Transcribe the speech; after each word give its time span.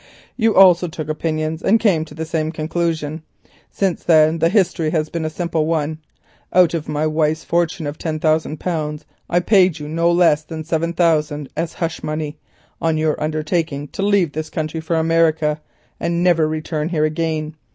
You 0.35 0.55
also 0.55 0.87
took 0.87 1.09
opinions 1.09 1.61
and 1.61 1.79
came 1.79 2.05
to 2.05 2.15
the 2.15 2.25
same 2.25 2.51
conclusion. 2.51 3.21
Since 3.69 4.03
then 4.03 4.39
the 4.39 4.49
history 4.49 4.89
has 4.89 5.09
been 5.09 5.25
a 5.25 5.29
simple 5.29 5.67
one. 5.67 5.99
Out 6.51 6.73
of 6.73 6.89
my 6.89 7.05
wife's 7.05 7.43
fortune 7.43 7.85
of 7.85 7.99
ten 7.99 8.19
thousand 8.19 8.59
pounds, 8.59 9.05
I 9.29 9.41
paid 9.41 9.77
you 9.77 9.87
no 9.87 10.11
less 10.11 10.41
than 10.41 10.63
seven 10.63 10.93
thousand 10.93 11.49
as 11.55 11.73
hush 11.73 12.01
money, 12.01 12.39
on 12.81 12.97
your 12.97 13.13
undertaking 13.21 13.89
to 13.89 14.01
leave 14.01 14.31
this 14.31 14.49
country 14.49 14.79
for 14.79 14.95
America, 14.95 15.61
and 15.99 16.23
never 16.23 16.47
return 16.47 16.89
here 16.89 17.05
again. 17.05 17.53